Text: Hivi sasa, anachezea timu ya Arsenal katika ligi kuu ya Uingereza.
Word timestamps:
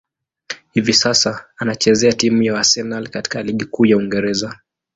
Hivi 0.71 0.93
sasa, 0.93 1.45
anachezea 1.57 2.13
timu 2.13 2.43
ya 2.43 2.57
Arsenal 2.57 3.09
katika 3.09 3.43
ligi 3.43 3.65
kuu 3.65 3.85
ya 3.85 3.97
Uingereza. 3.97 4.59